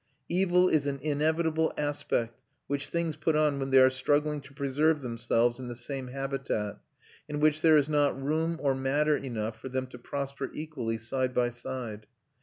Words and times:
Evil 0.29 0.67
is 0.67 0.87
an 0.87 0.97
inevitable 1.03 1.71
aspect 1.77 2.41
which 2.65 2.89
things 2.89 3.15
put 3.15 3.35
on 3.35 3.59
when 3.59 3.69
they 3.69 3.77
are 3.77 3.91
struggling 3.91 4.41
to 4.41 4.51
preserve 4.55 5.01
themselves 5.01 5.59
in 5.59 5.67
the 5.67 5.75
same 5.75 6.07
habitat, 6.07 6.79
in 7.29 7.39
which 7.39 7.61
there 7.61 7.77
is 7.77 7.87
not 7.87 8.19
room 8.19 8.57
or 8.63 8.73
matter 8.73 9.15
enough 9.15 9.61
for 9.61 9.69
them 9.69 9.85
to 9.85 9.99
prosper 9.99 10.49
equally 10.55 10.97
side 10.97 11.35
by 11.35 11.51
side. 11.51 12.07